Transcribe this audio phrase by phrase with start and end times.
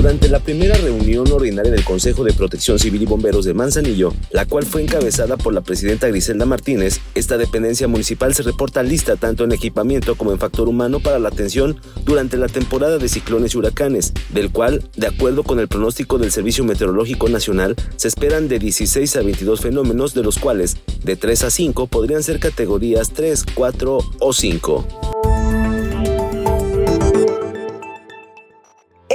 [0.00, 4.46] Durante la primera reunión ordinaria del Consejo de Protección Civil y Bomberos de Manzanillo, la
[4.46, 9.44] cual fue encabezada por la presidenta Griselda Martínez, esta dependencia municipal se reporta lista tanto
[9.44, 13.58] en equipamiento como en factor humano para la atención durante la temporada de ciclones y
[13.58, 18.58] huracanes, del cual, de acuerdo con el pronóstico del Servicio Meteorológico Nacional, se esperan de
[18.58, 23.44] 16 a 22 fenómenos, de los cuales de 3 a 5 podrían ser categorías 3,
[23.54, 25.09] 4 o 5.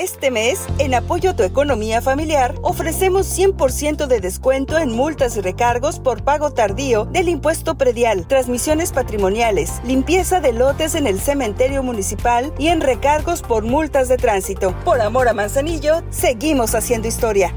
[0.05, 5.41] Este mes, en apoyo a tu economía familiar, ofrecemos 100% de descuento en multas y
[5.41, 11.81] recargos por pago tardío del impuesto predial, transmisiones patrimoniales, limpieza de lotes en el cementerio
[11.81, 14.75] municipal y en recargos por multas de tránsito.
[14.85, 17.51] Por amor a Manzanillo, seguimos haciendo historia.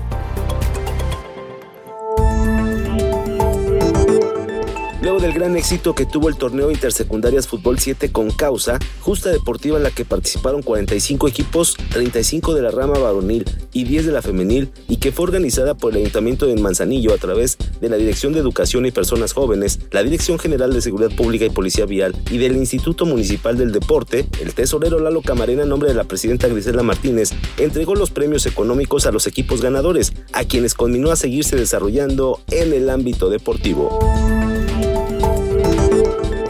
[5.29, 9.83] Del gran éxito que tuvo el torneo Intersecundarias Fútbol 7 con causa, justa deportiva en
[9.83, 14.71] la que participaron 45 equipos, 35 de la rama varonil y 10 de la femenil,
[14.89, 18.39] y que fue organizada por el Ayuntamiento de Manzanillo a través de la Dirección de
[18.39, 22.57] Educación y Personas Jóvenes, la Dirección General de Seguridad Pública y Policía Vial y del
[22.57, 27.33] Instituto Municipal del Deporte, el tesorero Lalo Camarena, en nombre de la presidenta Grisela Martínez,
[27.59, 32.73] entregó los premios económicos a los equipos ganadores, a quienes continuó a seguirse desarrollando en
[32.73, 33.99] el ámbito deportivo.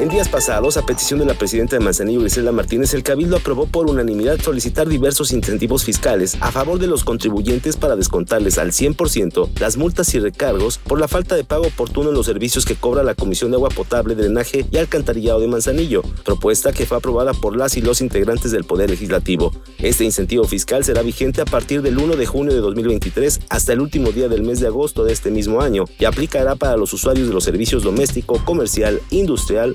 [0.08, 3.66] En días pasados, a petición de la presidenta de Manzanillo, Griselda Martínez, el Cabildo aprobó
[3.66, 9.50] por unanimidad solicitar diversos incentivos fiscales a favor de los contribuyentes para descontarles al 100%
[9.60, 13.02] las multas y recargos por la falta de pago oportuno en los servicios que cobra
[13.02, 17.54] la Comisión de Agua Potable, Drenaje y Alcantarillado de Manzanillo, propuesta que fue aprobada por
[17.54, 19.52] las y los integrantes del Poder Legislativo.
[19.76, 23.82] Este incentivo fiscal será vigente a partir del 1 de junio de 2023 hasta el
[23.82, 27.28] último día del mes de agosto de este mismo año y aplicará para los usuarios
[27.28, 29.74] de los servicios doméstico, comercial, industrial